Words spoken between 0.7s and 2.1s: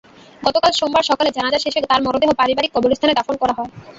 সোমবার সকালে জানাজা শেষে তাঁর